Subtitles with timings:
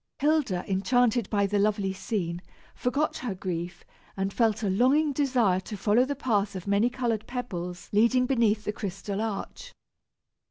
[0.17, 2.41] Hilda, enchanted by the lovely scene,
[2.73, 3.85] forgot her grief,
[4.17, 8.63] and felt a longing desire to follow the path of many colored pebbles leading beneath
[8.63, 9.73] the crystal arch.